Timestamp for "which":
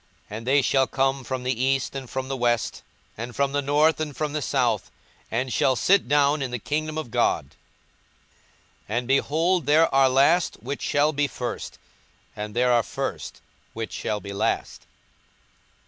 10.55-10.81, 13.73-13.91